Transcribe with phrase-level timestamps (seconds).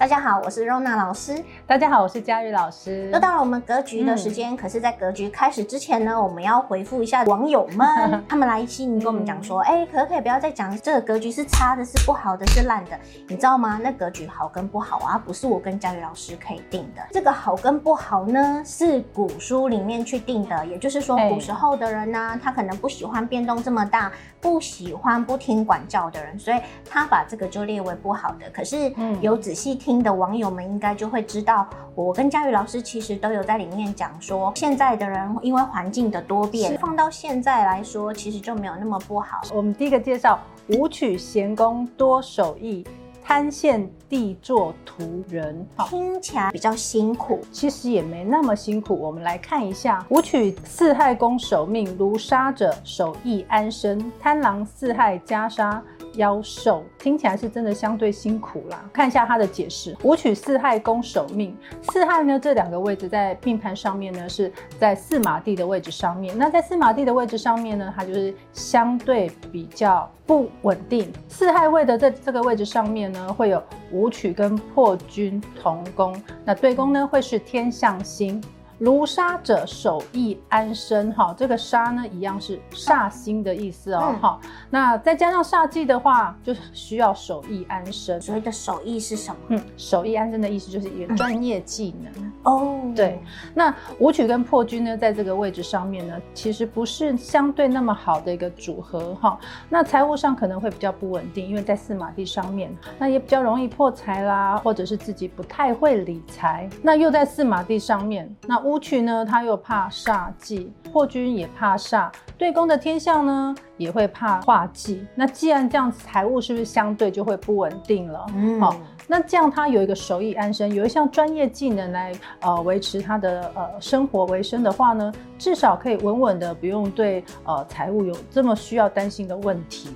[0.00, 1.44] 大家好，我是 Rona 老师。
[1.66, 3.10] 大家好，我是佳玉老师。
[3.12, 7.86] 又到了我们格局的时间，嗯、可是，在格局开始之前呢，我们要回复一下网友们，
[8.26, 12.98] 他们来信跟我们讲说，哎、嗯，可不可以不要再讲这个格局是差的，是不好的，是烂的？
[13.28, 13.78] 你知道吗？
[13.82, 17.02] 那格局好跟不好啊，不是我跟佳玉老师可以定的。
[17.10, 24.10] 这个好跟不好呢，是古书里面去定的，也就是说，古时候的人呢、啊，他可能不喜欢变动这么大，
[24.40, 26.58] 不喜欢不听管教的人，所以
[26.88, 28.48] 他把这个就列为不好的。
[28.50, 28.90] 可是
[29.20, 29.89] 有仔细听。
[29.90, 31.66] 听的网友们应该就会知道，
[31.96, 39.40] 我跟佳宇老师其实都有在里面讲说，现在的人因为环境的多变，放到现在来说，其实就没有那么不好。
[39.52, 42.86] 我们第一个介绍武曲贤宫多守艺，
[43.20, 48.96] 贪献地作屠人，听起来比较辛苦，其实也没那么辛苦。
[48.96, 55.82] 我们来看一下，武曲四害宫守命，如杀者守义安身，贪狼四害加杀。
[56.16, 58.84] 夭寿听起来是真的相对辛苦啦。
[58.92, 61.56] 看一下它的解释：武曲四害宫守命，
[61.92, 66.36] 四害呢，这两个位置在命盘上面呢是在四马地的位置上面。
[66.36, 71.12] 那在四马地的位置上面呢，它就是相对比较不稳定。
[71.28, 78.42] 四害位的这这个位置上面呢，会有武曲跟破军同宫，那对宫呢会是天象星。
[78.80, 84.50] 卢杀者手艺安身，哈，这个杀呢一样是煞星的意思哦，哈、嗯。
[84.70, 88.20] 那再加上煞忌的话，就需要手艺安身。
[88.20, 89.36] 所谓的手艺是什么？
[89.48, 92.80] 嗯，守义安身的意思就是一个专业技能哦。
[92.96, 93.22] 对，
[93.54, 99.38] 那武曲跟破军呢，在这个位置上面呢，其实不是相对那么好的一个组合，哈。
[99.68, 106.68] 那财务上可能会比较不稳定，因为在四马地上面，那也比较容易破财啦，或者是自己不太会理财。
[106.82, 115.04] 那又在四马地上面，那武曲呢，他又怕煞忌，破军也怕煞，对宫的天象呢也会怕化忌。
[115.14, 118.26] 那既然这样子，财务是不是相对就会不稳定了？
[118.36, 118.76] 嗯，好，
[119.08, 122.12] 那这样他有一个手艺安身，有一项专业技能来
[122.42, 129.90] 呃维持他的呃生活为生的话呢，至少可以稳稳的不用对呃财务有这么需要担心的问题。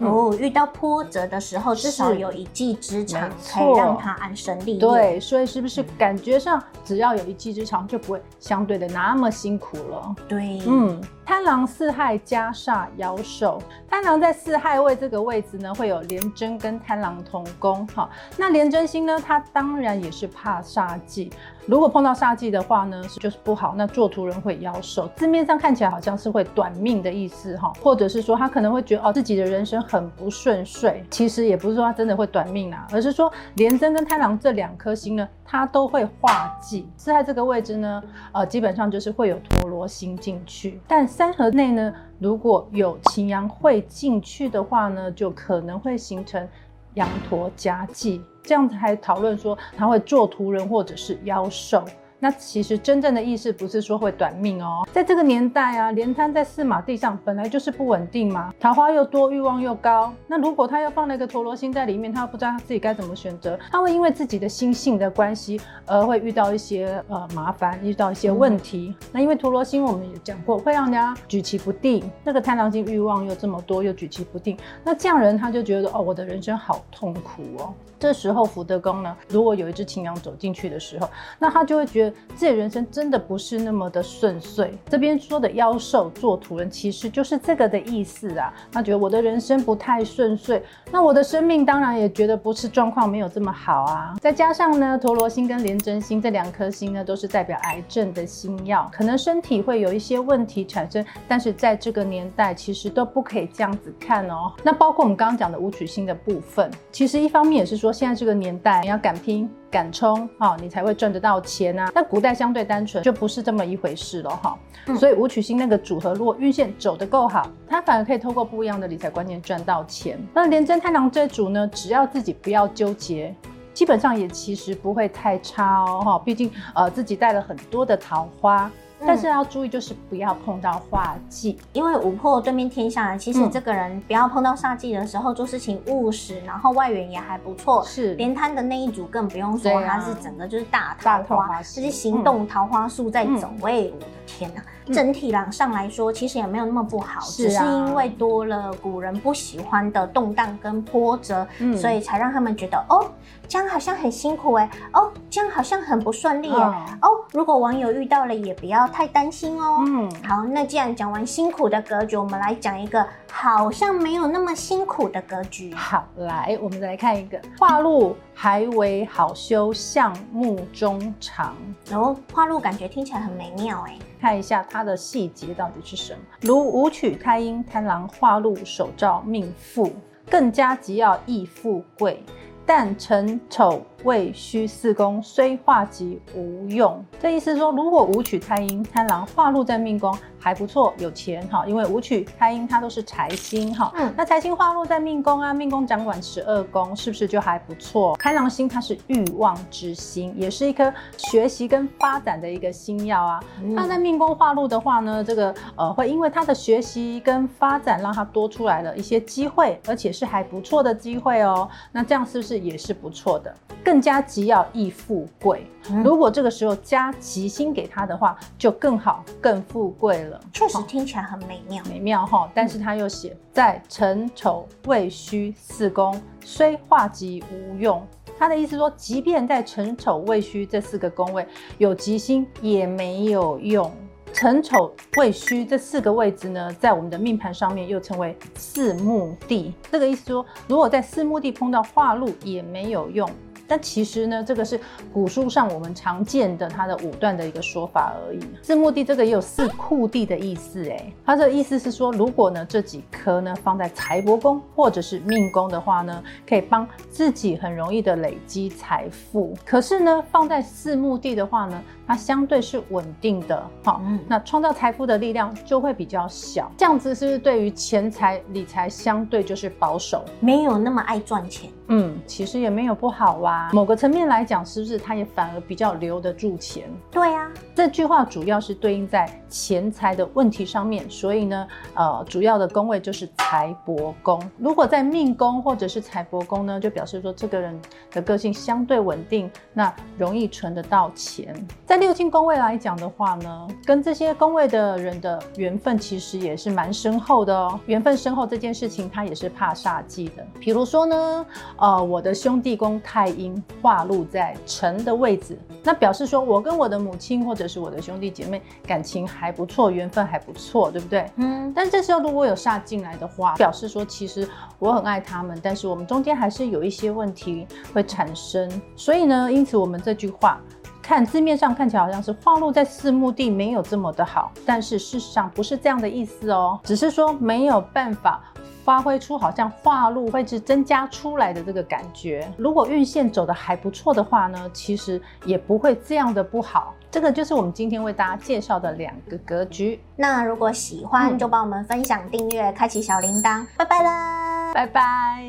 [0.00, 4.78] 哦，遇到波折的时候，至少有一技之长，可以让他安身立命。
[4.78, 10.14] 对，所以是不是感觉上只要有一技之长，就不会相对的那么辛苦了？
[10.28, 11.00] 对，嗯。
[11.30, 17.86] 贪狼四害加煞妖兽，贪狼在四害位这个位置呢，会有廉贞跟贪狼同宫。
[17.86, 21.30] 哈，那廉贞星呢，它当然也是怕煞忌。
[21.66, 23.74] 如果碰到煞忌的话呢，就是不好。
[23.76, 31.04] 那做图人会妖兽，字面上看起来好像是会短命的意思哈，或者是说他可能会觉得哦自己的人生很不顺遂。
[31.10, 36.88] 其实也不是说他真的会短命啊，而是说廉贞跟贪狼这两颗星呢，它都会化忌。
[36.96, 38.02] 四害这个位置呢，
[38.32, 46.48] 呃，基本上就是会有陀罗星进去，但三合内呢，如果有擎羊会进去的话呢，就可能会形成
[46.94, 51.84] 羊驼夹忌，这样子还讨论说他会做屠人或者是妖兽。
[52.22, 60.12] 那其实真正的意思不是说会短命哦，在这个年代啊，连贪在四马地上本来就是不稳定嘛，桃花又多，欲望又高。
[60.26, 68.94] 那如果他又放了一个陀螺星在里面，他又不知道他自己该怎么选择，他会因为自己的心性的关系而会遇到一些呃麻烦，遇到一些问题。
[69.00, 72.04] 嗯、那因为陀螺星我们也讲过，会让人家举棋不定。
[72.22, 77.72] 那个贪狼星欲望又这么多，又举棋不定，那这样人他就觉得哦，我的人生好痛苦哦。
[77.98, 81.08] 这时候福德宫呢，如果有一只擎羊走进去的时候，
[81.38, 82.09] 那他就会觉得。
[82.34, 84.72] 自己人生真的不是那么的顺遂。
[84.88, 88.52] 这边说的妖兽做屠人，其实就是这个的意思啊。
[88.72, 94.14] 他觉得我的人生不太顺遂，那我的生命当然也觉得不是状况没有这么好啊。
[94.20, 101.04] 再加上呢，陀罗星跟廉贞星这两颗星呢，都是代表癌症的星曜，可能身体会有一些问题产生。
[101.28, 104.52] 但是在这个年代，其实都不可以这样子看哦。
[104.62, 109.48] 那包括我们刚刚讲的武曲星的部分，其实一方面也是说，现在这个年代你要敢拼。
[109.70, 111.90] 敢冲哈，你才会赚得到钱啊。
[111.94, 114.58] 那古代相对单纯，就不是这么一回事了哈。
[114.86, 120.18] 嗯、所以武曲星那个组合，如果运线走得够好，他反而可以透过不一样的理财观念赚到钱。
[120.34, 123.34] 那廉贞太郎这组呢，只要自己不要纠结，
[123.72, 126.18] 基本上也其实不会太差哦哈。
[126.18, 128.70] 毕竟呃自己带了很多的桃花。
[129.06, 137.82] 但是要注意，就是不要碰到化忌，因为五破对面天相，其实这个人不要碰到煞忌的时候，做事情务实，然后外缘也还不错。
[137.84, 138.14] 是。
[138.14, 143.48] 连摊的那一组更不用说，他是整个就是大桃花，就是行动桃花树在走。
[143.62, 144.62] 哎，我的天哪！
[144.92, 153.06] 整体上上来说，其实也没有那么不好，只是因为多了古人不喜欢的动荡跟波折，嗯、所以才让他们觉得哦，
[153.46, 159.84] 这样好像很辛苦哎，哦，这样好像很不顺利哎，哦，哦，如果网友遇到了，也不要太担心哦。
[159.86, 165.72] 嗯，好，那既然讲完辛苦的格局，我们来讲一个好像没有那么辛苦的格局。
[165.72, 171.54] 好，来，我们再来看一个化禄还为好修，相目中长。
[171.92, 173.96] 哦，化禄感觉听起来很美妙哎。
[174.20, 176.20] 看一下它的细节到底是什么？
[176.40, 179.92] 如武曲太阴贪狼化禄手照命富，
[180.28, 182.22] 更加吉要易富贵。
[182.72, 187.04] 但辰丑未戌四宫虽化吉无用。
[187.20, 193.92] 这意思是说，如果武曲太阴贪狼化禄在命宫还不错，有钱哈，因为武曲太阴它都是财星哈。
[193.96, 198.16] 嗯，那财星化禄在命宫啊，命宫掌管十二宫，是不是就还不错？
[198.18, 203.40] 贪狼星它是欲望之星，也是一颗学习跟发展的一个星曜啊。
[203.60, 211.68] 那、嗯、在命宫化禄的话呢，这个呃会因为他的学习跟发展，让他多出来了一些机会，而且是还不错的机会哦。
[211.92, 212.59] 那这样是不是？
[212.60, 215.66] 也是不错的，更加吉要易富贵。
[215.90, 220.40] 嗯、如果这个时候加吉星给他的话，就更好，更富贵了。
[220.52, 222.50] 确实听起来很美妙，美妙哈。
[222.54, 228.06] 但是他又写在辰丑未戌四宫，虽化吉无用。
[228.38, 231.46] 他的意思说，即便在辰丑未戌这四个宫位
[231.76, 233.90] 有吉星，也没有用。
[234.40, 239.74] 辰丑未戌这四个位置呢，在我们的命盘上面又称为四墓地。
[239.92, 243.30] 这个意思说，如果在四墓地碰到化禄，也没有用。
[243.70, 244.80] 但其实呢，这个是
[245.12, 248.40] 古书上我们常见的它的五段的一个说法而已。
[248.60, 259.56] 四目地这个也有四库地的意思，哎，它的意思是说，如果呢这几颗呢放在财帛宫或者是命宫的话呢，可以帮自己很容易的累积财富。
[259.64, 266.68] 可是呢，放在四目地的话呢，它相对是稳定的，好，嗯，那创造财富的力量就会比较小。
[266.76, 271.70] 这样子是不是对于钱财理财相对就是保守，没有那么爱赚钱？
[271.86, 273.70] 嗯，其实也没有不好啊。
[273.72, 276.88] 某个层面来讲，是不是他也反而比较留得住钱？
[277.10, 284.40] 对呀、啊，这句话主要是对应在钱财的问题上面，所以呢，呃，主要的宫位就是财帛宫。
[284.58, 287.76] 如果在命宫或者是财帛宫呢，就表示说这个人
[288.12, 291.52] 的个性相对稳定，那容易存得到钱。
[291.84, 297.80] 在六亲宫位来讲的话呢，跟这些宫位的人的缘分其实也是蛮深厚的哦。
[297.86, 300.46] 缘分深厚这件事情，他也是怕煞忌的。
[300.60, 301.44] 比如说呢。
[301.78, 311.30] 呃，我的兄弟宫太阴化禄在辰的位置，那表示说我跟我的母亲或者是我的兄弟姐妹感情还不错，缘分还不错，对不对？
[311.36, 311.72] 嗯。
[311.74, 318.68] 但这时候如果有煞进来的话，表示说其实我很爱他们，但是我们中间还是有一些问题会产生。
[318.96, 320.60] 所以呢，因此我们这句话
[321.00, 328.42] 看字面上看起来好像是化禄在四目地没有这么的好，但是事实上不是这样的意思哦，只是说没有办法。
[328.90, 332.52] 发挥出好像化禄会是增加出来的这个感觉。
[332.56, 336.92] 如果运线走得还不错的话呢，其实也不会这样的不好。
[337.08, 340.00] 这个就是我们今天为大家介绍的两个格局。
[340.16, 343.64] 那如果喜欢，就帮我们分享、订阅、开启小铃铛。
[343.76, 345.40] 拜拜啦，拜拜。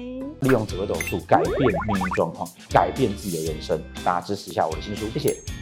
[0.41, 3.81] 利用紫微斗数改变命运状况，改变自己的人生。
[4.05, 5.60] 大家支持一下我的新书，谢谢。